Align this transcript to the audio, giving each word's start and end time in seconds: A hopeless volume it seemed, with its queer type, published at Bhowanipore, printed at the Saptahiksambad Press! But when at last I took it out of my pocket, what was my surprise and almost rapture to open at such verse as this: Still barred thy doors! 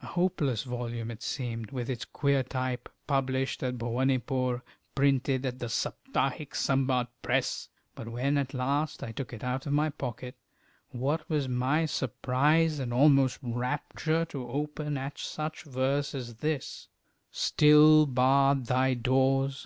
A 0.00 0.06
hopeless 0.06 0.62
volume 0.62 1.10
it 1.10 1.22
seemed, 1.22 1.70
with 1.70 1.90
its 1.90 2.06
queer 2.06 2.42
type, 2.42 2.88
published 3.06 3.62
at 3.62 3.76
Bhowanipore, 3.76 4.62
printed 4.94 5.44
at 5.44 5.58
the 5.58 5.66
Saptahiksambad 5.66 7.08
Press! 7.20 7.68
But 7.94 8.08
when 8.08 8.38
at 8.38 8.54
last 8.54 9.02
I 9.02 9.12
took 9.12 9.34
it 9.34 9.44
out 9.44 9.66
of 9.66 9.74
my 9.74 9.90
pocket, 9.90 10.34
what 10.92 11.28
was 11.28 11.46
my 11.46 11.84
surprise 11.84 12.78
and 12.78 12.90
almost 12.90 13.38
rapture 13.42 14.24
to 14.24 14.48
open 14.48 14.96
at 14.96 15.18
such 15.18 15.64
verse 15.64 16.14
as 16.14 16.36
this: 16.36 16.88
Still 17.30 18.06
barred 18.06 18.64
thy 18.64 18.94
doors! 18.94 19.54